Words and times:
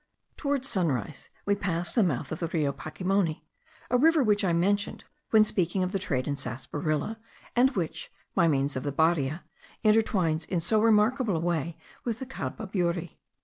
Towards 0.35 0.67
sunrise 0.67 1.29
we 1.45 1.53
passed 1.53 1.93
the 1.93 2.01
mouth 2.01 2.31
of 2.31 2.39
the 2.39 2.47
Rio 2.47 2.71
Pacimoni, 2.73 3.45
a 3.91 3.99
river 3.99 4.23
which 4.23 4.43
I 4.43 4.51
mentioned 4.51 5.03
when 5.29 5.43
speaking 5.43 5.83
of 5.83 5.91
the 5.91 5.99
trade 5.99 6.27
in 6.27 6.35
sarsaparilla, 6.35 7.19
and 7.55 7.69
which 7.75 8.11
(by 8.33 8.47
means 8.47 8.75
of 8.75 8.81
the 8.81 8.91
Baria) 8.91 9.41
intertwines 9.85 10.47
in 10.49 10.59
so 10.59 10.81
remarkable 10.81 11.35
a 11.35 11.39
way 11.39 11.77
with 12.03 12.17
the 12.17 12.25
Cababuri. 12.25 13.19